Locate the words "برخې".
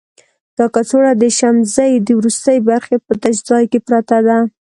2.69-2.95